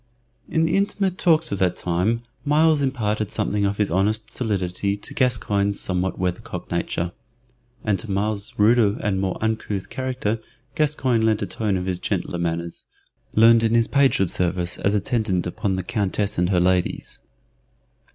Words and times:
In 0.49 0.63
the 0.63 0.75
intimate 0.75 1.19
talks 1.19 1.51
of 1.51 1.59
that 1.59 1.75
time 1.75 2.23
Myles 2.43 2.81
imparted 2.81 3.29
something 3.29 3.67
of 3.67 3.77
his 3.77 3.91
honest 3.91 4.31
solidity 4.31 4.97
to 4.97 5.13
Gascoyne's 5.13 5.79
somewhat 5.79 6.17
weathercock 6.17 6.71
nature, 6.71 7.11
and 7.83 7.99
to 7.99 8.09
Myles's 8.09 8.57
ruder 8.57 8.97
and 9.01 9.21
more 9.21 9.37
uncouth 9.41 9.91
character 9.91 10.39
Gascoyne 10.73 11.21
lent 11.21 11.43
a 11.43 11.45
tone 11.45 11.77
of 11.77 11.85
his 11.85 11.99
gentler 11.99 12.39
manners, 12.39 12.87
learned 13.35 13.61
in 13.61 13.75
his 13.75 13.87
pagehood 13.87 14.31
service 14.31 14.79
as 14.79 14.95
attendant 14.95 15.45
upon 15.45 15.75
the 15.75 15.83
Countess 15.83 16.39
and 16.39 16.49
her 16.49 16.59
ladies. 16.59 17.19